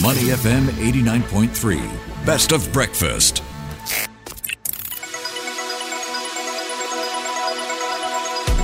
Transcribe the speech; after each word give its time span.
Money 0.00 0.32
FM 0.32 0.68
89.3. 0.90 2.24
Best 2.24 2.52
of 2.52 2.72
breakfast. 2.72 3.42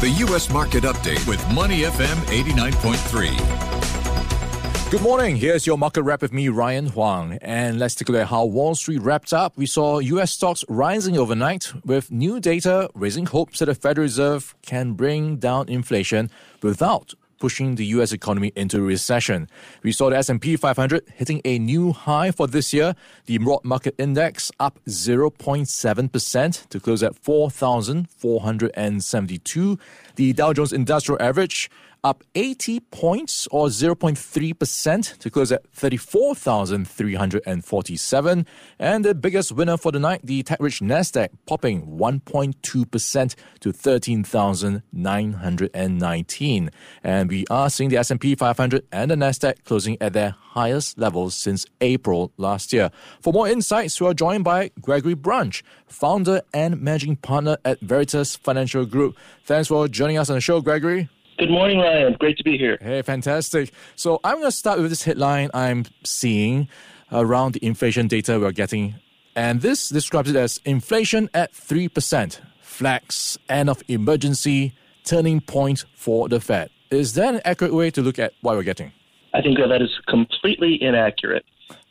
The 0.00 0.08
U.S. 0.20 0.48
Market 0.48 0.84
Update 0.84 1.28
with 1.28 1.46
Money 1.52 1.82
FM 1.82 2.16
89.3. 2.32 4.90
Good 4.90 5.02
morning. 5.02 5.36
Here's 5.36 5.66
your 5.66 5.76
market 5.76 6.02
wrap 6.02 6.22
with 6.22 6.32
me, 6.32 6.48
Ryan 6.48 6.86
Huang. 6.86 7.36
And 7.42 7.78
let's 7.78 7.94
take 7.94 8.08
a 8.08 8.12
look 8.12 8.22
at 8.22 8.28
how 8.28 8.46
Wall 8.46 8.74
Street 8.74 9.02
wrapped 9.02 9.34
up. 9.34 9.54
We 9.54 9.66
saw 9.66 9.98
U.S. 9.98 10.32
stocks 10.32 10.64
rising 10.66 11.18
overnight 11.18 11.70
with 11.84 12.10
new 12.10 12.40
data 12.40 12.88
raising 12.94 13.26
hopes 13.26 13.58
that 13.58 13.66
the 13.66 13.74
Federal 13.74 14.04
Reserve 14.04 14.54
can 14.62 14.94
bring 14.94 15.36
down 15.36 15.68
inflation 15.68 16.30
without 16.62 17.12
pushing 17.38 17.76
the 17.76 17.86
U.S. 17.86 18.12
economy 18.12 18.52
into 18.56 18.82
recession. 18.82 19.48
We 19.82 19.92
saw 19.92 20.10
the 20.10 20.18
S&P 20.18 20.56
500 20.56 21.04
hitting 21.14 21.40
a 21.44 21.58
new 21.58 21.92
high 21.92 22.30
for 22.30 22.46
this 22.46 22.72
year. 22.72 22.94
The 23.26 23.38
broad 23.38 23.64
market 23.64 23.96
index 23.98 24.52
up 24.60 24.78
0.7% 24.86 26.68
to 26.68 26.80
close 26.80 27.02
at 27.02 27.16
4,472. 27.16 29.78
The 30.16 30.32
Dow 30.32 30.52
Jones 30.52 30.72
Industrial 30.72 31.20
Average 31.22 31.70
up 32.04 32.22
80 32.34 32.80
points 32.80 33.48
or 33.50 33.68
0.3% 33.68 35.18
to 35.18 35.30
close 35.30 35.50
at 35.52 35.66
34,347. 35.72 38.46
And 38.78 39.04
the 39.04 39.14
biggest 39.14 39.52
winner 39.52 39.76
for 39.76 39.92
the 39.92 39.98
night, 39.98 40.20
the 40.24 40.42
tech-rich 40.42 40.80
Nasdaq 40.80 41.28
popping 41.46 41.98
1.2% 41.98 43.34
to 43.60 43.72
13,919. 43.72 46.70
And 47.02 47.30
we 47.30 47.44
are 47.50 47.70
seeing 47.70 47.90
the 47.90 47.96
S&P 47.98 48.34
500 48.34 48.86
and 48.92 49.10
the 49.10 49.16
Nasdaq 49.16 49.64
closing 49.64 49.96
at 50.00 50.12
their 50.12 50.36
highest 50.40 50.98
levels 50.98 51.34
since 51.34 51.66
April 51.80 52.32
last 52.36 52.72
year. 52.72 52.90
For 53.20 53.32
more 53.32 53.48
insights, 53.48 54.00
we 54.00 54.06
are 54.06 54.14
joined 54.14 54.44
by 54.44 54.70
Gregory 54.80 55.14
Branch, 55.14 55.64
founder 55.86 56.42
and 56.52 56.80
managing 56.80 57.16
partner 57.16 57.56
at 57.64 57.80
Veritas 57.80 58.36
Financial 58.36 58.84
Group. 58.84 59.16
Thanks 59.44 59.66
for 59.68 59.88
joining 59.88 60.18
us 60.18 60.30
on 60.30 60.36
the 60.36 60.40
show, 60.40 60.60
Gregory. 60.60 61.08
Good 61.38 61.50
morning, 61.50 61.78
Ryan. 61.78 62.16
Great 62.18 62.36
to 62.38 62.42
be 62.42 62.58
here. 62.58 62.78
Hey, 62.80 63.00
fantastic. 63.02 63.72
So 63.94 64.18
I'm 64.24 64.38
going 64.38 64.48
to 64.48 64.50
start 64.50 64.80
with 64.80 64.90
this 64.90 65.04
headline 65.04 65.50
I'm 65.54 65.84
seeing 66.02 66.68
around 67.12 67.52
the 67.52 67.64
inflation 67.64 68.08
data 68.08 68.40
we're 68.40 68.50
getting. 68.50 68.96
And 69.36 69.60
this 69.60 69.88
describes 69.88 70.30
it 70.30 70.34
as 70.34 70.60
inflation 70.64 71.30
at 71.32 71.52
3%, 71.52 72.40
flags, 72.60 73.38
end 73.48 73.70
of 73.70 73.84
emergency, 73.86 74.74
turning 75.04 75.40
point 75.40 75.84
for 75.94 76.28
the 76.28 76.40
Fed. 76.40 76.70
Is 76.90 77.14
that 77.14 77.34
an 77.34 77.40
accurate 77.44 77.72
way 77.72 77.92
to 77.92 78.02
look 78.02 78.18
at 78.18 78.32
what 78.40 78.56
we're 78.56 78.64
getting? 78.64 78.90
I 79.32 79.40
think 79.40 79.58
that 79.58 79.80
is 79.80 79.96
completely 80.08 80.82
inaccurate. 80.82 81.44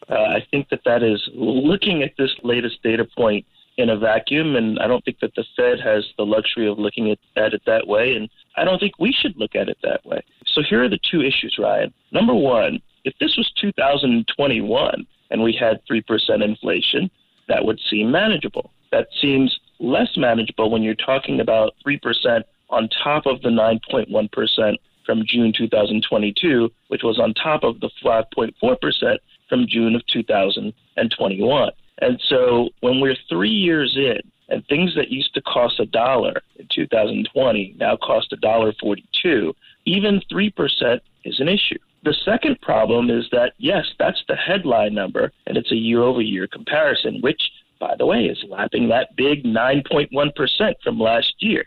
Uh, 0.09 0.15
I 0.15 0.45
think 0.51 0.67
that 0.71 0.81
that 0.83 1.03
is 1.03 1.21
looking 1.33 2.03
at 2.03 2.11
this 2.17 2.31
latest 2.43 2.83
data 2.83 3.05
point 3.05 3.45
in 3.77 3.89
a 3.89 3.97
vacuum, 3.97 4.55
and 4.55 4.79
I 4.79 4.87
don't 4.87 5.05
think 5.05 5.19
that 5.19 5.35
the 5.35 5.45
Fed 5.55 5.79
has 5.79 6.05
the 6.17 6.25
luxury 6.25 6.67
of 6.67 6.79
looking 6.79 7.11
at, 7.11 7.19
at 7.35 7.53
it 7.53 7.61
that 7.65 7.87
way, 7.87 8.15
and 8.15 8.29
I 8.55 8.63
don't 8.63 8.79
think 8.79 8.93
we 8.99 9.11
should 9.11 9.37
look 9.37 9.55
at 9.55 9.69
it 9.69 9.77
that 9.83 10.05
way. 10.05 10.23
So 10.47 10.63
here 10.63 10.83
are 10.83 10.89
the 10.89 10.99
two 11.09 11.21
issues, 11.21 11.57
Ryan. 11.59 11.93
Number 12.11 12.33
one, 12.33 12.81
if 13.03 13.13
this 13.19 13.37
was 13.37 13.51
2021 13.61 15.05
and 15.29 15.43
we 15.43 15.53
had 15.53 15.79
3% 15.89 16.43
inflation, 16.43 17.11
that 17.47 17.63
would 17.63 17.79
seem 17.89 18.11
manageable. 18.11 18.71
That 18.91 19.07
seems 19.21 19.59
less 19.79 20.17
manageable 20.17 20.71
when 20.71 20.81
you're 20.81 20.95
talking 20.95 21.39
about 21.39 21.73
3% 21.85 22.43
on 22.69 22.89
top 23.03 23.25
of 23.25 23.41
the 23.41 23.49
9.1% 23.49 24.75
from 25.05 25.23
June 25.25 25.53
2022, 25.55 26.69
which 26.87 27.03
was 27.03 27.19
on 27.19 27.33
top 27.33 27.63
of 27.63 27.79
the 27.79 27.89
5.4% 28.03 29.17
from 29.47 29.65
June 29.67 29.95
of 29.95 30.05
2021. 30.07 31.71
And 31.99 32.21
so 32.27 32.69
when 32.81 32.99
we're 32.99 33.17
three 33.29 33.49
years 33.49 33.95
in 33.97 34.19
and 34.49 34.65
things 34.67 34.95
that 34.95 35.09
used 35.09 35.33
to 35.33 35.41
cost 35.41 35.79
a 35.79 35.85
dollar 35.85 36.41
in 36.57 36.67
2020 36.73 37.75
now 37.79 37.97
cost 37.97 38.31
a 38.33 38.37
dollar 38.37 38.73
42, 38.79 39.53
even 39.85 40.21
3% 40.31 40.99
is 41.25 41.39
an 41.39 41.47
issue. 41.47 41.77
The 42.03 42.15
second 42.23 42.61
problem 42.61 43.09
is 43.09 43.27
that, 43.31 43.53
yes, 43.57 43.85
that's 43.99 44.23
the 44.27 44.35
headline 44.35 44.93
number, 44.93 45.31
and 45.45 45.57
it's 45.57 45.71
a 45.71 45.75
year 45.75 46.03
over 46.03 46.21
year 46.21 46.47
comparison, 46.47 47.19
which, 47.21 47.41
by 47.79 47.95
the 47.97 48.05
way, 48.05 48.25
is 48.25 48.43
lapping 48.47 48.87
that 48.89 49.15
big 49.15 49.43
9.1% 49.43 50.73
from 50.83 50.99
last 50.99 51.33
year. 51.39 51.65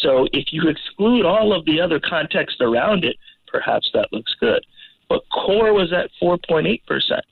So 0.00 0.26
if 0.32 0.52
you 0.52 0.68
exclude 0.68 1.26
all 1.26 1.52
of 1.52 1.64
the 1.66 1.80
other 1.80 2.00
context 2.00 2.60
around 2.60 3.04
it, 3.04 3.16
perhaps 3.46 3.90
that 3.92 4.12
looks 4.12 4.34
good 4.40 4.64
but 5.08 5.22
core 5.30 5.72
was 5.72 5.92
at 5.92 6.10
4.8%. 6.22 6.78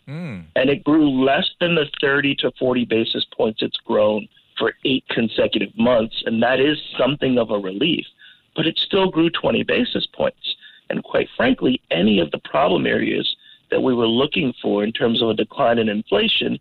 Mm. 0.09 0.44
And 0.56 0.71
it 0.71 0.84
grew 0.84 1.09
less 1.09 1.50
than 1.60 1.75
the 1.75 1.88
30 2.00 2.34
to 2.37 2.53
40 2.59 2.84
basis 2.84 3.25
points 3.37 3.62
it's 3.62 3.78
grown 3.78 4.28
for 4.59 4.75
eight 4.84 5.05
consecutive 5.09 5.77
months. 5.77 6.22
And 6.27 6.43
that 6.43 6.61
is 6.61 6.78
something 6.99 7.38
of 7.38 7.50
a 7.50 7.59
relief. 7.59 8.06
But 8.55 8.66
it 8.66 8.78
still 8.78 9.11
grew 9.11 9.31
20 9.31 9.62
basis 9.62 10.06
points. 10.06 10.56
And 10.91 11.03
quite 11.03 11.28
frankly, 11.37 11.81
any 11.91 12.21
of 12.21 12.31
the 12.31 12.38
problem 12.38 12.87
areas 12.87 13.37
that 13.71 13.82
we 13.82 13.94
were 13.94 14.06
looking 14.06 14.53
for 14.61 14.84
in 14.84 14.93
terms 14.93 15.22
of 15.22 15.31
a 15.31 15.34
decline 15.34 15.78
in 15.78 15.88
inflation 15.88 16.59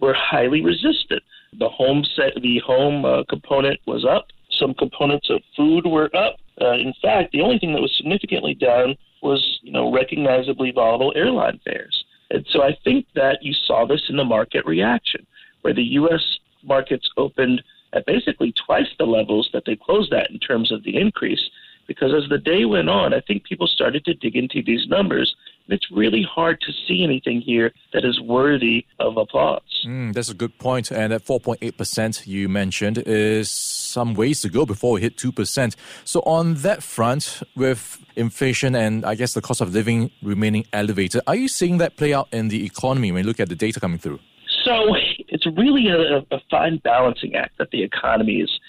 were 0.00 0.14
highly 0.14 0.62
resistant. 0.62 1.22
The 1.58 1.68
home 1.68 2.04
set, 2.04 2.34
the 2.42 2.58
home 2.58 3.04
uh, 3.04 3.22
component 3.28 3.80
was 3.86 4.04
up. 4.04 4.26
Some 4.50 4.74
components 4.74 5.30
of 5.30 5.40
food 5.56 5.86
were 5.86 6.14
up. 6.16 6.36
Uh, 6.60 6.72
in 6.72 6.92
fact, 7.00 7.32
the 7.32 7.40
only 7.40 7.58
thing 7.58 7.72
that 7.72 7.80
was 7.80 7.96
significantly 7.96 8.54
down 8.54 8.96
was, 9.22 9.60
you 9.62 9.72
know, 9.72 9.92
recognizably 9.92 10.70
volatile 10.70 11.12
airline 11.16 11.60
fares. 11.64 12.04
And 12.30 12.46
so 12.50 12.62
I 12.62 12.76
think 12.84 13.06
that 13.14 13.42
you 13.42 13.52
saw 13.52 13.86
this 13.86 14.02
in 14.08 14.16
the 14.16 14.24
market 14.24 14.64
reaction, 14.66 15.26
where 15.62 15.74
the 15.74 15.82
U.S. 15.82 16.38
markets 16.62 17.08
opened 17.16 17.62
at 17.94 18.06
basically 18.06 18.52
twice 18.66 18.88
the 18.98 19.06
levels 19.06 19.48
that 19.52 19.64
they 19.64 19.76
closed 19.76 20.12
at 20.12 20.30
in 20.30 20.38
terms 20.38 20.70
of 20.70 20.82
the 20.84 20.96
increase. 20.96 21.42
Because 21.86 22.12
as 22.12 22.28
the 22.28 22.38
day 22.38 22.66
went 22.66 22.90
on, 22.90 23.14
I 23.14 23.20
think 23.20 23.44
people 23.44 23.66
started 23.66 24.04
to 24.04 24.14
dig 24.14 24.36
into 24.36 24.62
these 24.62 24.86
numbers 24.88 25.34
it's 25.68 25.90
really 25.90 26.22
hard 26.22 26.60
to 26.62 26.72
see 26.86 27.04
anything 27.04 27.40
here 27.40 27.72
that 27.92 28.04
is 28.04 28.20
worthy 28.20 28.86
of 28.98 29.16
applause. 29.16 29.62
Mm, 29.86 30.12
that's 30.12 30.30
a 30.30 30.34
good 30.34 30.58
point. 30.58 30.90
And 30.90 31.12
at 31.12 31.24
4.8% 31.24 32.26
you 32.26 32.48
mentioned 32.48 32.98
is 33.06 33.50
some 33.50 34.14
ways 34.14 34.40
to 34.42 34.48
go 34.48 34.66
before 34.66 34.92
we 34.92 35.00
hit 35.00 35.16
2%. 35.16 35.76
So 36.04 36.20
on 36.20 36.54
that 36.54 36.82
front, 36.82 37.42
with 37.56 37.98
inflation 38.16 38.74
and 38.74 39.04
I 39.04 39.14
guess 39.14 39.34
the 39.34 39.40
cost 39.40 39.60
of 39.60 39.72
living 39.72 40.10
remaining 40.22 40.64
elevated, 40.72 41.22
are 41.26 41.36
you 41.36 41.48
seeing 41.48 41.78
that 41.78 41.96
play 41.96 42.14
out 42.14 42.28
in 42.32 42.48
the 42.48 42.64
economy 42.64 43.12
when 43.12 43.24
you 43.24 43.28
look 43.28 43.40
at 43.40 43.48
the 43.48 43.54
data 43.54 43.80
coming 43.80 43.98
through? 43.98 44.20
So 44.64 44.94
it's 45.28 45.46
really 45.46 45.88
a, 45.88 46.18
a 46.34 46.40
fine 46.50 46.78
balancing 46.78 47.34
act 47.34 47.58
that 47.58 47.70
the 47.70 47.82
economy 47.82 48.40
is 48.40 48.60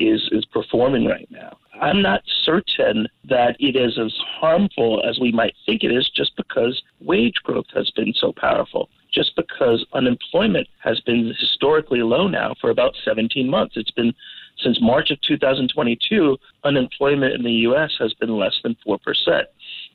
is 0.00 0.28
is 0.32 0.44
performing 0.46 1.06
right 1.06 1.28
now. 1.30 1.56
I'm 1.82 2.00
not 2.00 2.22
certain 2.44 3.08
that 3.28 3.56
it 3.58 3.74
is 3.74 3.98
as 3.98 4.14
harmful 4.40 5.02
as 5.04 5.18
we 5.18 5.32
might 5.32 5.54
think 5.66 5.82
it 5.82 5.90
is 5.90 6.08
just 6.14 6.36
because 6.36 6.80
wage 7.00 7.34
growth 7.42 7.66
has 7.74 7.90
been 7.90 8.14
so 8.14 8.32
powerful. 8.36 8.88
Just 9.12 9.34
because 9.34 9.84
unemployment 9.92 10.68
has 10.78 11.00
been 11.00 11.34
historically 11.40 12.02
low 12.02 12.28
now 12.28 12.54
for 12.60 12.70
about 12.70 12.94
17 13.04 13.50
months. 13.50 13.76
It's 13.76 13.90
been 13.90 14.14
since 14.62 14.80
March 14.80 15.10
of 15.10 15.20
2022, 15.22 16.38
unemployment 16.62 17.34
in 17.34 17.42
the 17.42 17.50
U.S. 17.66 17.90
has 17.98 18.14
been 18.14 18.38
less 18.38 18.54
than 18.62 18.76
4%. 18.86 18.98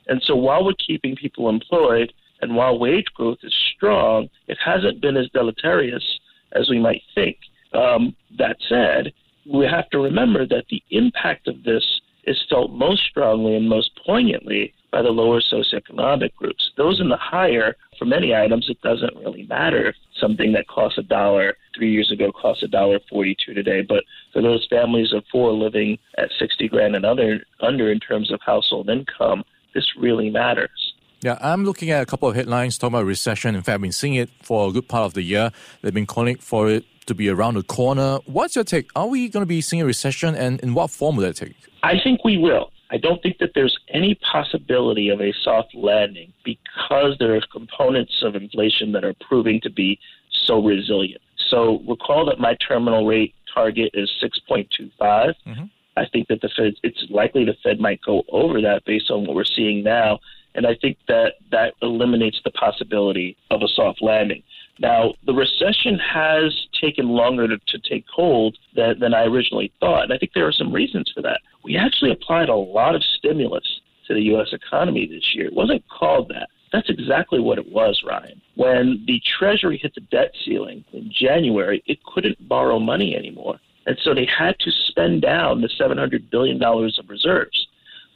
And 0.08 0.20
so 0.22 0.36
while 0.36 0.66
we're 0.66 0.74
keeping 0.74 1.16
people 1.16 1.48
employed 1.48 2.12
and 2.42 2.54
while 2.54 2.78
wage 2.78 3.06
growth 3.14 3.38
is 3.42 3.54
strong, 3.74 4.28
it 4.46 4.58
hasn't 4.62 5.00
been 5.00 5.16
as 5.16 5.30
deleterious 5.30 6.04
as 6.52 6.68
we 6.68 6.78
might 6.78 7.02
think. 7.14 7.38
Um, 7.72 8.14
that 8.36 8.56
said, 8.68 9.12
we 9.46 9.66
have 9.66 9.88
to 9.90 9.98
remember 9.98 10.46
that 10.46 10.64
the 10.70 10.82
impact 10.90 11.48
of 11.48 11.64
this 11.64 12.00
is 12.24 12.44
felt 12.50 12.70
most 12.72 13.04
strongly 13.04 13.56
and 13.56 13.68
most 13.68 13.90
poignantly 14.04 14.74
by 14.90 15.02
the 15.02 15.10
lower 15.10 15.40
socioeconomic 15.40 16.34
groups. 16.34 16.72
Those 16.76 17.00
in 17.00 17.08
the 17.08 17.16
higher, 17.16 17.76
for 17.98 18.04
many 18.04 18.34
items, 18.34 18.68
it 18.68 18.80
doesn't 18.82 19.16
really 19.16 19.44
matter 19.44 19.88
if 19.88 19.96
something 20.18 20.52
that 20.52 20.66
costs 20.66 20.98
a 20.98 21.02
dollar 21.02 21.56
three 21.74 21.92
years 21.92 22.10
ago 22.10 22.32
costs 22.32 22.62
a 22.62 22.68
dollar 22.68 22.98
forty-two 23.08 23.54
today. 23.54 23.82
But 23.82 24.04
for 24.32 24.42
those 24.42 24.66
families 24.68 25.12
of 25.12 25.24
four 25.30 25.52
living 25.52 25.98
at 26.16 26.30
sixty 26.38 26.68
grand 26.68 26.96
and 26.96 27.04
other 27.04 27.44
under 27.60 27.90
in 27.90 28.00
terms 28.00 28.30
of 28.30 28.40
household 28.44 28.88
income, 28.88 29.44
this 29.74 29.86
really 29.98 30.30
matters. 30.30 30.94
Yeah, 31.20 31.36
I'm 31.40 31.64
looking 31.64 31.90
at 31.90 32.02
a 32.02 32.06
couple 32.06 32.28
of 32.28 32.36
headlines 32.36 32.78
talking 32.78 32.94
about 32.94 33.06
recession. 33.06 33.54
In 33.54 33.62
fact, 33.62 33.74
I've 33.74 33.80
been 33.82 33.92
seeing 33.92 34.14
it 34.14 34.30
for 34.42 34.68
a 34.68 34.72
good 34.72 34.88
part 34.88 35.04
of 35.06 35.14
the 35.14 35.22
year. 35.22 35.50
They've 35.82 35.92
been 35.92 36.06
calling 36.06 36.36
for 36.36 36.68
it 36.70 36.84
to 37.08 37.14
be 37.14 37.28
around 37.28 37.54
the 37.54 37.62
corner. 37.62 38.18
What's 38.26 38.54
your 38.54 38.64
take? 38.64 38.90
Are 38.96 39.06
we 39.06 39.28
going 39.28 39.42
to 39.42 39.48
be 39.48 39.60
seeing 39.60 39.82
a 39.82 39.86
recession, 39.86 40.34
and 40.34 40.60
in 40.60 40.74
what 40.74 40.90
form 40.90 41.16
will 41.16 41.24
that 41.24 41.36
take? 41.36 41.56
I 41.82 41.94
think 42.02 42.24
we 42.24 42.38
will. 42.38 42.70
I 42.90 42.96
don't 42.96 43.22
think 43.22 43.38
that 43.38 43.50
there's 43.54 43.76
any 43.88 44.14
possibility 44.32 45.10
of 45.10 45.20
a 45.20 45.32
soft 45.42 45.74
landing 45.74 46.32
because 46.44 47.16
there 47.18 47.36
are 47.36 47.40
components 47.52 48.22
of 48.22 48.34
inflation 48.34 48.92
that 48.92 49.04
are 49.04 49.14
proving 49.20 49.60
to 49.62 49.70
be 49.70 49.98
so 50.46 50.62
resilient. 50.62 51.20
So 51.50 51.80
recall 51.86 52.24
that 52.26 52.38
my 52.38 52.56
terminal 52.66 53.06
rate 53.06 53.34
target 53.52 53.90
is 53.92 54.10
6.25. 54.22 54.90
Mm-hmm. 55.00 55.64
I 55.96 56.06
think 56.12 56.28
that 56.28 56.40
the 56.40 56.48
Fed, 56.56 56.74
it's 56.82 57.04
likely 57.10 57.44
the 57.44 57.56
Fed 57.62 57.80
might 57.80 58.00
go 58.02 58.22
over 58.30 58.60
that 58.62 58.84
based 58.86 59.10
on 59.10 59.26
what 59.26 59.34
we're 59.34 59.44
seeing 59.44 59.82
now 59.82 60.20
And 60.58 60.66
I 60.66 60.74
think 60.74 60.98
that 61.06 61.34
that 61.52 61.74
eliminates 61.82 62.40
the 62.44 62.50
possibility 62.50 63.36
of 63.50 63.62
a 63.62 63.68
soft 63.68 64.02
landing. 64.02 64.42
Now, 64.80 65.14
the 65.26 65.34
recession 65.34 65.98
has 65.98 66.66
taken 66.80 67.08
longer 67.08 67.48
to, 67.48 67.58
to 67.58 67.78
take 67.78 68.04
hold 68.12 68.56
than, 68.76 68.98
than 69.00 69.14
I 69.14 69.24
originally 69.24 69.72
thought. 69.80 70.04
And 70.04 70.12
I 70.12 70.18
think 70.18 70.32
there 70.34 70.46
are 70.46 70.52
some 70.52 70.72
reasons 70.72 71.10
for 71.14 71.22
that. 71.22 71.40
We 71.64 71.76
actually 71.76 72.12
applied 72.12 72.48
a 72.48 72.54
lot 72.54 72.94
of 72.94 73.02
stimulus 73.02 73.80
to 74.06 74.14
the 74.14 74.22
U.S. 74.22 74.48
economy 74.52 75.06
this 75.06 75.34
year. 75.34 75.46
It 75.46 75.54
wasn't 75.54 75.82
called 75.88 76.28
that. 76.28 76.48
That's 76.72 76.90
exactly 76.90 77.40
what 77.40 77.58
it 77.58 77.72
was, 77.72 78.02
Ryan. 78.06 78.40
When 78.54 79.02
the 79.06 79.20
Treasury 79.38 79.78
hit 79.78 79.94
the 79.94 80.00
debt 80.02 80.32
ceiling 80.44 80.84
in 80.92 81.10
January, 81.10 81.82
it 81.86 81.98
couldn't 82.04 82.48
borrow 82.48 82.78
money 82.78 83.16
anymore. 83.16 83.58
And 83.86 83.98
so 84.02 84.14
they 84.14 84.26
had 84.26 84.58
to 84.60 84.70
spend 84.70 85.22
down 85.22 85.62
the 85.62 85.70
$700 85.80 86.30
billion 86.30 86.62
of 86.62 87.08
reserves. 87.08 87.66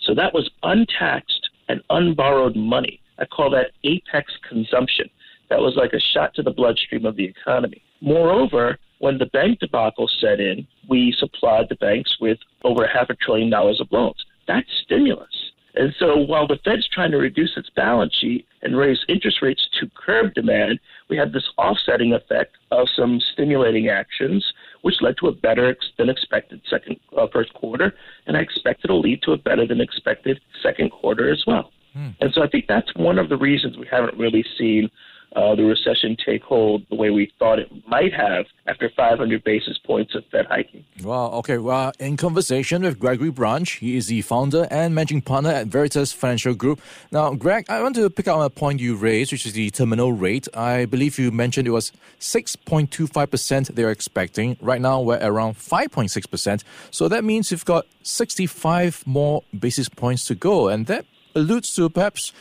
So 0.02 0.14
that 0.14 0.34
was 0.34 0.50
untaxed 0.62 1.48
and 1.68 1.80
unborrowed 1.88 2.56
money. 2.56 3.00
I 3.18 3.24
call 3.24 3.50
that 3.50 3.70
apex 3.84 4.32
consumption. 4.48 5.08
That 5.52 5.60
was 5.60 5.76
like 5.76 5.92
a 5.92 6.00
shot 6.00 6.32
to 6.36 6.42
the 6.42 6.50
bloodstream 6.50 7.04
of 7.04 7.16
the 7.16 7.26
economy. 7.26 7.82
Moreover, 8.00 8.78
when 9.00 9.18
the 9.18 9.26
bank 9.26 9.58
debacle 9.58 10.08
set 10.08 10.40
in, 10.40 10.66
we 10.88 11.14
supplied 11.18 11.66
the 11.68 11.74
banks 11.74 12.16
with 12.22 12.38
over 12.64 12.86
half 12.86 13.10
a 13.10 13.14
trillion 13.16 13.50
dollars 13.50 13.78
of 13.78 13.92
loans. 13.92 14.24
That's 14.48 14.66
stimulus. 14.82 15.52
And 15.74 15.94
so 15.98 16.16
while 16.16 16.46
the 16.46 16.58
Fed's 16.64 16.88
trying 16.88 17.10
to 17.10 17.18
reduce 17.18 17.54
its 17.58 17.68
balance 17.76 18.14
sheet 18.18 18.46
and 18.62 18.78
raise 18.78 19.04
interest 19.10 19.42
rates 19.42 19.68
to 19.78 19.90
curb 19.94 20.32
demand, 20.32 20.80
we 21.10 21.18
had 21.18 21.34
this 21.34 21.46
offsetting 21.58 22.14
effect 22.14 22.56
of 22.70 22.88
some 22.96 23.20
stimulating 23.20 23.88
actions, 23.88 24.54
which 24.80 25.02
led 25.02 25.18
to 25.18 25.28
a 25.28 25.32
better 25.32 25.76
than 25.98 26.08
expected 26.08 26.62
second 26.70 26.96
uh, 27.14 27.26
first 27.30 27.52
quarter, 27.52 27.92
and 28.26 28.38
I 28.38 28.40
expect 28.40 28.86
it'll 28.86 29.00
lead 29.00 29.20
to 29.24 29.32
a 29.32 29.36
better 29.36 29.66
than 29.66 29.82
expected 29.82 30.40
second 30.62 30.92
quarter 30.92 31.30
as 31.30 31.44
well. 31.46 31.72
Hmm. 31.92 32.10
And 32.22 32.32
so 32.32 32.42
I 32.42 32.48
think 32.48 32.66
that's 32.68 32.94
one 32.96 33.18
of 33.18 33.28
the 33.28 33.36
reasons 33.36 33.76
we 33.76 33.86
haven't 33.90 34.18
really 34.18 34.46
seen 34.56 34.90
uh, 35.34 35.54
the 35.54 35.64
recession 35.64 36.16
take 36.24 36.42
hold 36.42 36.84
the 36.90 36.96
way 36.96 37.10
we 37.10 37.32
thought 37.38 37.58
it 37.58 37.70
might 37.86 38.12
have 38.12 38.46
after 38.66 38.90
500 38.94 39.42
basis 39.44 39.78
points 39.78 40.14
of 40.14 40.24
Fed 40.30 40.46
hiking. 40.46 40.84
Well, 41.02 41.32
okay. 41.34 41.58
Well, 41.58 41.92
in 41.98 42.16
conversation 42.16 42.82
with 42.82 42.98
Gregory 42.98 43.30
Branch, 43.30 43.70
he 43.70 43.96
is 43.96 44.08
the 44.08 44.22
founder 44.22 44.66
and 44.70 44.94
managing 44.94 45.22
partner 45.22 45.50
at 45.50 45.68
Veritas 45.68 46.12
Financial 46.12 46.54
Group. 46.54 46.80
Now, 47.10 47.34
Greg, 47.34 47.66
I 47.68 47.82
want 47.82 47.96
to 47.96 48.10
pick 48.10 48.28
up 48.28 48.38
on 48.38 48.44
a 48.44 48.50
point 48.50 48.80
you 48.80 48.96
raised, 48.96 49.32
which 49.32 49.46
is 49.46 49.54
the 49.54 49.70
terminal 49.70 50.12
rate. 50.12 50.48
I 50.54 50.84
believe 50.84 51.18
you 51.18 51.30
mentioned 51.30 51.66
it 51.66 51.70
was 51.70 51.92
6.25% 52.20 53.74
they're 53.74 53.90
expecting. 53.90 54.56
Right 54.60 54.80
now, 54.80 55.00
we're 55.00 55.18
around 55.20 55.54
5.6%. 55.54 56.62
So 56.90 57.08
that 57.08 57.24
means 57.24 57.50
you've 57.50 57.64
got 57.64 57.86
65 58.02 59.04
more 59.06 59.42
basis 59.58 59.88
points 59.88 60.26
to 60.26 60.34
go. 60.34 60.68
And 60.68 60.86
that 60.86 61.06
alludes 61.34 61.74
to 61.76 61.88
perhaps 61.88 62.32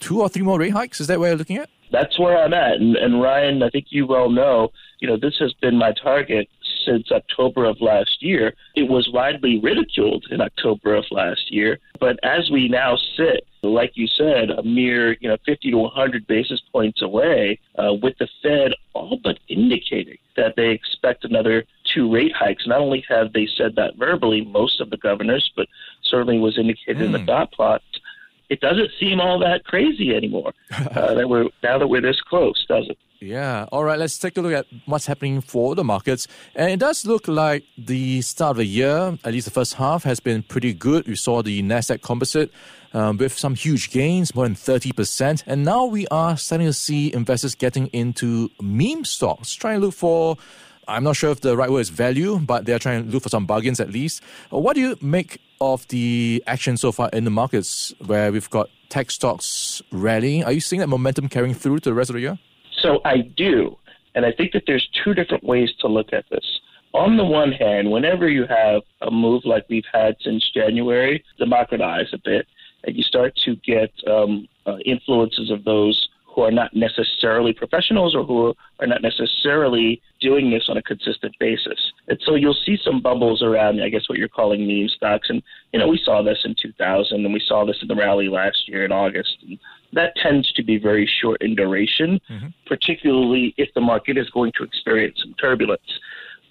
two 0.00 0.20
or 0.20 0.28
three 0.28 0.42
more 0.42 0.58
rate 0.58 0.72
hikes. 0.72 1.00
Is 1.00 1.06
that 1.06 1.20
where 1.20 1.30
you're 1.30 1.38
looking 1.38 1.58
at? 1.58 1.70
that's 1.92 2.18
where 2.18 2.38
I'm 2.42 2.54
at. 2.54 2.74
And, 2.74 2.96
and 2.96 3.20
Ryan, 3.20 3.62
I 3.62 3.70
think 3.70 3.86
you 3.90 4.06
well 4.06 4.30
know, 4.30 4.70
you 5.00 5.08
know, 5.08 5.16
this 5.16 5.36
has 5.38 5.52
been 5.54 5.76
my 5.76 5.92
target 5.92 6.48
since 6.84 7.10
October 7.10 7.64
of 7.64 7.80
last 7.80 8.22
year. 8.22 8.54
It 8.74 8.88
was 8.88 9.08
widely 9.12 9.58
ridiculed 9.58 10.26
in 10.30 10.40
October 10.40 10.94
of 10.94 11.04
last 11.10 11.52
year, 11.52 11.78
but 11.98 12.18
as 12.22 12.50
we 12.50 12.68
now 12.68 12.96
sit, 13.16 13.46
like 13.62 13.92
you 13.94 14.06
said, 14.06 14.50
a 14.50 14.62
mere 14.62 15.12
you 15.20 15.28
know 15.28 15.36
50 15.44 15.70
to 15.70 15.76
100 15.76 16.26
basis 16.26 16.62
points 16.72 17.02
away, 17.02 17.58
uh, 17.78 17.92
with 17.92 18.16
the 18.18 18.28
Fed 18.42 18.72
all 18.94 19.18
but 19.22 19.38
indicating 19.48 20.16
that 20.36 20.54
they 20.56 20.70
expect 20.70 21.24
another 21.24 21.64
two 21.84 22.10
rate 22.12 22.32
hikes. 22.34 22.66
Not 22.66 22.80
only 22.80 23.04
have 23.08 23.34
they 23.34 23.46
said 23.46 23.76
that 23.76 23.96
verbally, 23.96 24.44
most 24.44 24.80
of 24.80 24.88
the 24.88 24.96
governors, 24.96 25.50
but 25.54 25.68
certainly 26.02 26.38
was 26.38 26.58
indicated 26.58 26.98
mm. 26.98 27.06
in 27.06 27.12
the 27.12 27.18
hmm. 27.18 27.26
dot 27.26 27.52
plot 27.52 27.82
it 28.50 28.60
doesn't 28.60 28.90
seem 28.98 29.20
all 29.20 29.38
that 29.38 29.64
crazy 29.64 30.14
anymore 30.14 30.52
uh, 30.72 31.14
that 31.14 31.28
we're 31.28 31.44
now 31.62 31.78
that 31.78 31.88
we're 31.88 32.00
this 32.02 32.20
close, 32.20 32.66
does 32.68 32.88
it? 32.88 32.98
Yeah. 33.20 33.66
All 33.70 33.84
right. 33.84 33.98
Let's 33.98 34.18
take 34.18 34.36
a 34.38 34.40
look 34.40 34.54
at 34.54 34.66
what's 34.86 35.06
happening 35.06 35.42
for 35.42 35.74
the 35.74 35.84
markets. 35.84 36.26
And 36.54 36.70
it 36.72 36.80
does 36.80 37.04
look 37.04 37.28
like 37.28 37.64
the 37.76 38.22
start 38.22 38.52
of 38.52 38.56
the 38.56 38.64
year, 38.64 39.18
at 39.24 39.32
least 39.32 39.44
the 39.44 39.50
first 39.50 39.74
half, 39.74 40.04
has 40.04 40.20
been 40.20 40.42
pretty 40.42 40.72
good. 40.72 41.06
We 41.06 41.16
saw 41.16 41.42
the 41.42 41.62
Nasdaq 41.62 42.00
Composite 42.00 42.50
um, 42.94 43.18
with 43.18 43.36
some 43.38 43.54
huge 43.54 43.90
gains, 43.90 44.34
more 44.34 44.46
than 44.46 44.54
thirty 44.54 44.92
percent. 44.92 45.44
And 45.46 45.64
now 45.64 45.84
we 45.84 46.06
are 46.08 46.36
starting 46.36 46.66
to 46.66 46.72
see 46.72 47.12
investors 47.12 47.54
getting 47.54 47.86
into 47.88 48.48
meme 48.60 49.04
stocks, 49.04 49.54
trying 49.54 49.80
to 49.80 49.86
look 49.86 49.94
for 49.94 50.36
I'm 50.88 51.04
not 51.04 51.14
sure 51.14 51.30
if 51.30 51.40
the 51.40 51.56
right 51.56 51.70
word 51.70 51.80
is 51.80 51.88
value, 51.88 52.40
but 52.40 52.64
they're 52.64 52.80
trying 52.80 53.04
to 53.04 53.10
look 53.10 53.22
for 53.22 53.28
some 53.28 53.46
bargains 53.46 53.78
at 53.78 53.90
least. 53.90 54.22
What 54.48 54.74
do 54.74 54.80
you 54.80 54.96
make 55.00 55.40
of 55.60 55.86
the 55.88 56.42
action 56.46 56.76
so 56.76 56.92
far 56.92 57.10
in 57.12 57.24
the 57.24 57.30
markets 57.30 57.92
where 58.06 58.32
we've 58.32 58.50
got 58.50 58.68
tech 58.88 59.10
stocks 59.10 59.82
rallying? 59.92 60.44
Are 60.44 60.52
you 60.52 60.60
seeing 60.60 60.80
that 60.80 60.88
momentum 60.88 61.28
carrying 61.28 61.54
through 61.54 61.80
to 61.80 61.90
the 61.90 61.94
rest 61.94 62.10
of 62.10 62.14
the 62.14 62.20
year? 62.20 62.38
So 62.80 63.00
I 63.04 63.18
do. 63.18 63.76
And 64.14 64.26
I 64.26 64.32
think 64.32 64.52
that 64.52 64.64
there's 64.66 64.88
two 65.04 65.14
different 65.14 65.44
ways 65.44 65.72
to 65.80 65.86
look 65.86 66.12
at 66.12 66.24
this. 66.30 66.60
On 66.92 67.16
the 67.16 67.24
one 67.24 67.52
hand, 67.52 67.90
whenever 67.90 68.28
you 68.28 68.46
have 68.46 68.82
a 69.00 69.10
move 69.10 69.42
like 69.44 69.64
we've 69.68 69.84
had 69.92 70.16
since 70.20 70.50
January, 70.50 71.24
democratize 71.38 72.08
a 72.12 72.18
bit, 72.18 72.46
and 72.84 72.96
you 72.96 73.04
start 73.04 73.36
to 73.44 73.54
get 73.56 73.92
um, 74.08 74.48
uh, 74.66 74.78
influences 74.84 75.50
of 75.50 75.64
those 75.64 76.08
who 76.40 76.46
are 76.46 76.50
not 76.50 76.74
necessarily 76.74 77.52
professionals 77.52 78.14
or 78.14 78.24
who 78.24 78.54
are 78.78 78.86
not 78.86 79.02
necessarily 79.02 80.00
doing 80.22 80.50
this 80.50 80.70
on 80.70 80.78
a 80.78 80.82
consistent 80.82 81.34
basis. 81.38 81.92
And 82.08 82.18
so 82.24 82.34
you'll 82.34 82.56
see 82.64 82.78
some 82.82 83.02
bubbles 83.02 83.42
around, 83.42 83.82
I 83.82 83.90
guess, 83.90 84.08
what 84.08 84.16
you're 84.16 84.28
calling 84.28 84.66
meme 84.66 84.88
stocks. 84.88 85.28
And, 85.28 85.42
you 85.74 85.78
know, 85.78 85.86
we 85.86 86.00
saw 86.02 86.22
this 86.22 86.38
in 86.44 86.54
2000 86.58 87.26
and 87.26 87.34
we 87.34 87.42
saw 87.46 87.66
this 87.66 87.76
in 87.82 87.88
the 87.88 87.94
rally 87.94 88.30
last 88.30 88.66
year 88.68 88.86
in 88.86 88.92
August. 88.92 89.36
And 89.46 89.58
that 89.92 90.16
tends 90.16 90.50
to 90.52 90.62
be 90.62 90.78
very 90.78 91.08
short 91.20 91.42
in 91.42 91.54
duration, 91.54 92.18
mm-hmm. 92.30 92.46
particularly 92.64 93.54
if 93.58 93.68
the 93.74 93.82
market 93.82 94.16
is 94.16 94.30
going 94.30 94.52
to 94.56 94.64
experience 94.64 95.18
some 95.22 95.34
turbulence. 95.34 95.82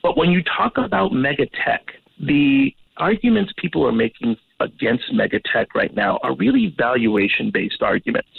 But 0.04 0.18
when 0.18 0.30
you 0.30 0.44
talk 0.44 0.78
about 0.78 1.14
mega 1.14 1.48
tech, 1.66 1.94
the 2.20 2.76
arguments 2.98 3.54
people 3.58 3.88
are 3.88 3.92
making 3.92 4.38
against 4.60 5.12
mega 5.12 5.40
tech 5.52 5.74
right 5.74 5.96
now 5.96 6.20
are 6.22 6.36
really 6.36 6.76
valuation 6.78 7.50
based 7.52 7.82
arguments. 7.82 8.30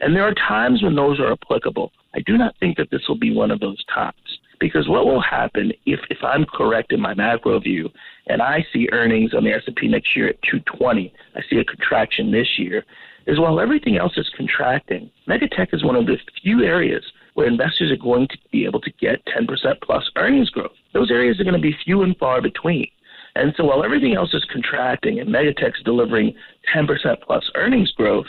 And 0.00 0.14
there 0.14 0.24
are 0.24 0.34
times 0.34 0.82
when 0.82 0.94
those 0.94 1.20
are 1.20 1.32
applicable. 1.32 1.92
I 2.14 2.20
do 2.20 2.36
not 2.36 2.54
think 2.58 2.76
that 2.76 2.90
this 2.90 3.02
will 3.08 3.18
be 3.18 3.34
one 3.34 3.50
of 3.50 3.60
those 3.60 3.82
times. 3.86 4.14
Because 4.58 4.88
what 4.88 5.04
will 5.04 5.20
happen 5.20 5.72
if, 5.84 6.00
if 6.08 6.18
I'm 6.22 6.46
correct 6.46 6.92
in 6.92 7.00
my 7.00 7.12
macro 7.12 7.60
view 7.60 7.90
and 8.26 8.40
I 8.40 8.64
see 8.72 8.88
earnings 8.90 9.34
on 9.34 9.44
the 9.44 9.52
S&P 9.52 9.88
next 9.88 10.16
year 10.16 10.28
at 10.28 10.40
220, 10.42 11.12
I 11.34 11.40
see 11.50 11.58
a 11.58 11.64
contraction 11.64 12.32
this 12.32 12.48
year, 12.58 12.84
is 13.26 13.38
while 13.38 13.60
everything 13.60 13.96
else 13.96 14.16
is 14.16 14.30
contracting, 14.36 15.10
Megatech 15.28 15.74
is 15.74 15.84
one 15.84 15.96
of 15.96 16.06
the 16.06 16.16
few 16.42 16.62
areas 16.62 17.04
where 17.34 17.46
investors 17.46 17.92
are 17.92 18.02
going 18.02 18.28
to 18.28 18.38
be 18.50 18.64
able 18.64 18.80
to 18.80 18.90
get 18.92 19.20
10% 19.26 19.46
plus 19.82 20.10
earnings 20.16 20.48
growth. 20.48 20.72
Those 20.94 21.10
areas 21.10 21.38
are 21.38 21.44
going 21.44 21.54
to 21.54 21.60
be 21.60 21.76
few 21.84 22.02
and 22.02 22.16
far 22.16 22.40
between. 22.40 22.88
And 23.34 23.52
so 23.56 23.64
while 23.64 23.84
everything 23.84 24.14
else 24.14 24.32
is 24.32 24.46
contracting 24.50 25.20
and 25.20 25.28
Megatech's 25.28 25.82
delivering 25.84 26.34
10% 26.74 26.88
plus 27.20 27.50
earnings 27.54 27.92
growth, 27.92 28.26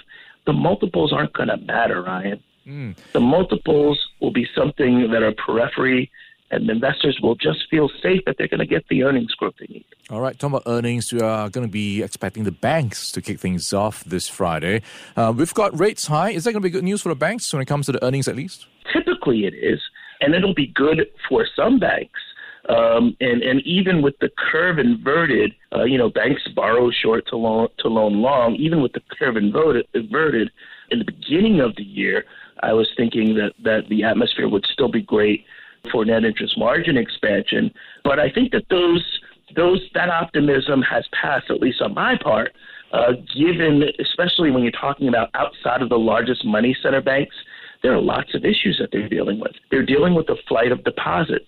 the 0.47 0.53
multiples 0.53 1.13
aren't 1.13 1.33
going 1.33 1.49
to 1.49 1.57
matter, 1.57 2.01
Ryan. 2.01 2.41
Mm. 2.65 2.95
The 3.13 3.19
multiples 3.19 4.03
will 4.19 4.31
be 4.31 4.47
something 4.55 5.11
that 5.11 5.21
are 5.21 5.33
periphery, 5.33 6.09
and 6.49 6.69
investors 6.69 7.19
will 7.21 7.35
just 7.35 7.69
feel 7.69 7.89
safe 8.01 8.21
that 8.25 8.37
they're 8.37 8.47
going 8.47 8.61
to 8.61 8.65
get 8.65 8.87
the 8.89 9.03
earnings 9.03 9.35
growth 9.35 9.55
they 9.59 9.67
need. 9.67 9.85
All 10.09 10.21
right, 10.21 10.39
talking 10.39 10.55
about 10.55 10.63
earnings, 10.71 11.11
we 11.11 11.19
are 11.19 11.49
going 11.49 11.67
to 11.67 11.71
be 11.71 12.01
expecting 12.01 12.45
the 12.45 12.51
banks 12.51 13.11
to 13.11 13.21
kick 13.21 13.39
things 13.39 13.73
off 13.73 14.03
this 14.05 14.27
Friday. 14.29 14.81
Uh, 15.17 15.33
we've 15.35 15.53
got 15.53 15.77
rates 15.77 16.07
high. 16.07 16.31
Is 16.31 16.45
that 16.45 16.53
going 16.53 16.61
to 16.61 16.65
be 16.65 16.71
good 16.71 16.83
news 16.83 17.01
for 17.01 17.09
the 17.09 17.15
banks 17.15 17.51
when 17.51 17.61
it 17.61 17.65
comes 17.65 17.85
to 17.87 17.91
the 17.91 18.03
earnings, 18.03 18.27
at 18.27 18.35
least? 18.37 18.65
Typically, 18.91 19.45
it 19.45 19.53
is, 19.53 19.81
and 20.21 20.33
it'll 20.33 20.55
be 20.55 20.67
good 20.67 21.05
for 21.27 21.45
some 21.55 21.77
banks. 21.77 22.21
Um, 22.69 23.15
and 23.21 23.41
and 23.41 23.61
even 23.61 24.01
with 24.01 24.15
the 24.19 24.29
curve 24.51 24.77
inverted, 24.77 25.53
uh, 25.73 25.85
you 25.85 25.97
know, 25.97 26.09
banks 26.09 26.41
borrow 26.53 26.91
short 26.91 27.25
to 27.27 27.37
loan 27.37 27.69
to 27.79 27.87
loan 27.87 28.21
long. 28.21 28.55
Even 28.55 28.81
with 28.81 28.91
the 28.91 29.01
curve 29.17 29.37
inverted, 29.37 29.87
inverted 29.93 30.51
in 30.91 30.99
the 30.99 31.05
beginning 31.05 31.61
of 31.61 31.75
the 31.77 31.83
year, 31.83 32.25
I 32.63 32.73
was 32.73 32.89
thinking 32.97 33.35
that 33.35 33.53
that 33.63 33.87
the 33.89 34.03
atmosphere 34.03 34.49
would 34.49 34.65
still 34.65 34.89
be 34.89 35.01
great 35.01 35.45
for 35.91 36.03
net 36.03 36.25
interest 36.25 36.57
margin 36.57 36.97
expansion. 36.97 37.71
But 38.03 38.19
I 38.19 38.29
think 38.29 38.51
that 38.51 38.65
those 38.69 39.19
those 39.55 39.81
that 39.93 40.09
optimism 40.09 40.81
has 40.81 41.05
passed, 41.13 41.49
at 41.49 41.61
least 41.61 41.81
on 41.81 41.93
my 41.93 42.17
part, 42.21 42.53
uh, 42.91 43.13
given 43.33 43.83
especially 43.99 44.51
when 44.51 44.63
you're 44.63 44.73
talking 44.73 45.07
about 45.07 45.29
outside 45.35 45.81
of 45.81 45.87
the 45.87 45.99
largest 45.99 46.43
money 46.43 46.75
center 46.81 47.01
banks. 47.01 47.35
There 47.83 47.93
are 47.93 48.01
lots 48.01 48.33
of 48.33 48.43
issues 48.43 48.77
that 48.79 48.89
they're 48.91 49.07
dealing 49.07 49.39
with. 49.39 49.51
They're 49.69 49.85
dealing 49.85 50.15
with 50.15 50.25
the 50.25 50.35
flight 50.47 50.71
of 50.71 50.83
deposits 50.83 51.45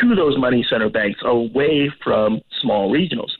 to 0.00 0.14
those 0.14 0.38
money 0.38 0.64
center 0.68 0.88
banks 0.88 1.20
away 1.24 1.92
from 2.02 2.40
small 2.60 2.90
regionals. 2.90 3.30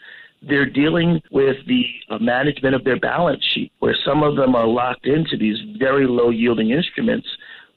They're 0.43 0.69
dealing 0.69 1.21
with 1.31 1.57
the 1.67 1.85
uh, 2.09 2.19
management 2.19 2.75
of 2.75 2.85
their 2.85 2.99
balance 2.99 3.45
sheet, 3.53 3.73
where 3.81 3.97
some 4.05 4.23
of 4.23 4.37
them 4.37 4.55
are 4.55 4.67
locked 4.67 5.07
into 5.07 5.37
these 5.37 5.59
very 5.79 6.07
low 6.07 6.31
yielding 6.31 6.71
instruments 6.71 7.29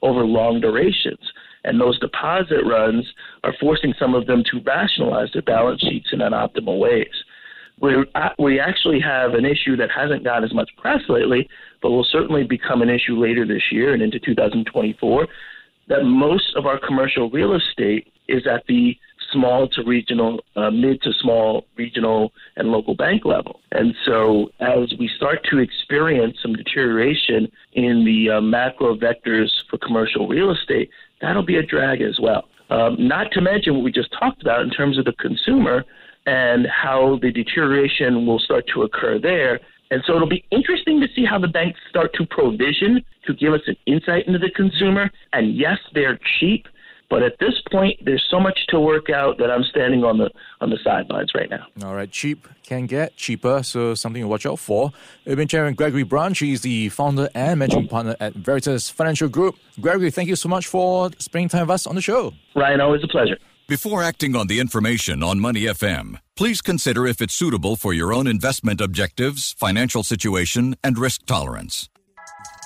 over 0.02 0.24
long 0.24 0.60
durations. 0.60 1.20
And 1.64 1.80
those 1.80 1.98
deposit 1.98 2.62
runs 2.66 3.06
are 3.42 3.54
forcing 3.58 3.94
some 3.98 4.14
of 4.14 4.26
them 4.26 4.42
to 4.50 4.60
rationalize 4.64 5.28
their 5.32 5.42
balance 5.42 5.80
sheets 5.80 6.08
in 6.12 6.20
unoptimal 6.20 6.78
ways. 6.78 7.14
we 7.80 8.04
uh, 8.14 8.28
we 8.38 8.60
actually 8.60 9.00
have 9.00 9.34
an 9.34 9.44
issue 9.44 9.76
that 9.76 9.90
hasn't 9.90 10.24
gotten 10.24 10.44
as 10.44 10.54
much 10.54 10.70
press 10.76 11.00
lately, 11.08 11.48
but 11.82 11.90
will 11.90 12.04
certainly 12.04 12.44
become 12.44 12.82
an 12.82 12.90
issue 12.90 13.18
later 13.18 13.46
this 13.46 13.72
year 13.72 13.94
and 13.94 14.02
into 14.02 14.18
2024. 14.18 15.26
That 15.88 16.04
most 16.04 16.54
of 16.56 16.64
our 16.64 16.78
commercial 16.78 17.28
real 17.30 17.54
estate 17.54 18.08
is 18.28 18.46
at 18.46 18.64
the 18.66 18.96
small 19.32 19.68
to 19.68 19.82
regional, 19.82 20.44
uh, 20.56 20.70
mid 20.70 21.02
to 21.02 21.12
small 21.14 21.66
regional 21.76 22.32
and 22.56 22.68
local 22.68 22.94
bank 22.94 23.24
level. 23.24 23.60
And 23.72 23.94
so 24.04 24.50
as 24.60 24.92
we 24.98 25.08
start 25.16 25.44
to 25.50 25.58
experience 25.58 26.36
some 26.40 26.54
deterioration 26.54 27.50
in 27.72 28.04
the 28.04 28.36
uh, 28.36 28.40
macro 28.40 28.96
vectors 28.96 29.50
for 29.68 29.78
commercial 29.78 30.28
real 30.28 30.50
estate, 30.50 30.90
that'll 31.20 31.42
be 31.42 31.56
a 31.56 31.62
drag 31.62 32.00
as 32.00 32.18
well. 32.20 32.44
Um, 32.70 32.96
not 32.98 33.30
to 33.32 33.40
mention 33.40 33.74
what 33.74 33.84
we 33.84 33.92
just 33.92 34.12
talked 34.12 34.40
about 34.42 34.62
in 34.62 34.70
terms 34.70 34.98
of 34.98 35.04
the 35.04 35.12
consumer 35.14 35.84
and 36.26 36.66
how 36.66 37.18
the 37.20 37.30
deterioration 37.30 38.26
will 38.26 38.38
start 38.38 38.64
to 38.72 38.82
occur 38.82 39.18
there. 39.18 39.60
And 39.90 40.02
so 40.06 40.16
it'll 40.16 40.28
be 40.28 40.44
interesting 40.50 41.00
to 41.00 41.08
see 41.14 41.24
how 41.24 41.38
the 41.38 41.48
banks 41.48 41.78
start 41.90 42.14
to 42.14 42.26
provision 42.26 43.04
to 43.26 43.34
give 43.34 43.52
us 43.52 43.60
an 43.66 43.76
insight 43.86 44.26
into 44.26 44.38
the 44.38 44.50
consumer. 44.50 45.10
And 45.32 45.54
yes, 45.54 45.78
they're 45.92 46.18
cheap, 46.40 46.66
but 47.14 47.22
at 47.22 47.38
this 47.38 47.54
point, 47.70 47.96
there's 48.04 48.26
so 48.28 48.40
much 48.40 48.66
to 48.70 48.80
work 48.80 49.08
out 49.08 49.38
that 49.38 49.48
I'm 49.48 49.62
standing 49.62 50.02
on 50.02 50.18
the 50.18 50.30
on 50.60 50.70
the 50.70 50.78
sidelines 50.82 51.30
right 51.32 51.48
now. 51.48 51.64
All 51.84 51.94
right, 51.94 52.10
cheap 52.10 52.48
can 52.64 52.86
get 52.86 53.16
cheaper, 53.16 53.62
so 53.62 53.94
something 53.94 54.20
to 54.20 54.26
watch 54.26 54.44
out 54.46 54.58
for. 54.58 54.90
We've 55.24 55.36
been 55.36 55.46
sharing 55.46 55.76
Gregory 55.76 56.02
Branch. 56.02 56.36
He's 56.36 56.62
the 56.62 56.88
founder 56.88 57.28
and 57.32 57.60
managing 57.60 57.86
partner 57.86 58.16
at 58.18 58.34
Veritas 58.34 58.90
Financial 58.90 59.28
Group. 59.28 59.54
Gregory, 59.80 60.10
thank 60.10 60.28
you 60.28 60.34
so 60.34 60.48
much 60.48 60.66
for 60.66 61.08
spending 61.20 61.48
time 61.48 61.68
with 61.68 61.70
us 61.70 61.86
on 61.86 61.94
the 61.94 62.02
show. 62.02 62.32
Ryan, 62.56 62.80
always 62.80 63.04
a 63.04 63.08
pleasure. 63.08 63.38
Before 63.68 64.02
acting 64.02 64.34
on 64.34 64.48
the 64.48 64.58
information 64.58 65.22
on 65.22 65.38
Money 65.38 65.66
FM, 65.66 66.18
please 66.34 66.60
consider 66.60 67.06
if 67.06 67.20
it's 67.20 67.34
suitable 67.34 67.76
for 67.76 67.94
your 67.94 68.12
own 68.12 68.26
investment 68.26 68.80
objectives, 68.80 69.52
financial 69.52 70.02
situation, 70.02 70.74
and 70.82 70.98
risk 70.98 71.26
tolerance. 71.26 71.88